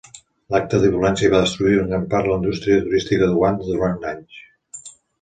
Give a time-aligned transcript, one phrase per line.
[0.53, 4.43] L'acte de violència va destruir en gran part la indústria turística d'Uganda durant anys.